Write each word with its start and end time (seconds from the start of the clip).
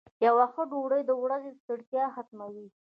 یو 0.25 0.35
ښه 0.53 0.63
ډوډۍ 0.71 1.01
د 1.05 1.11
ورځې 1.23 1.51
ستړیا 1.61 2.05
ختموي. 2.15 2.67